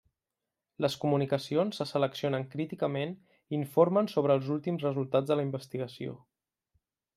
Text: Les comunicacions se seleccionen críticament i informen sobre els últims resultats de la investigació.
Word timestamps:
Les 0.85 0.93
comunicacions 1.01 1.81
se 1.81 1.87
seleccionen 1.89 2.47
críticament 2.55 3.13
i 3.35 3.55
informen 3.59 4.11
sobre 4.15 4.37
els 4.39 4.51
últims 4.59 4.89
resultats 4.89 5.33
de 5.33 5.41
la 5.41 5.49
investigació. 5.51 6.19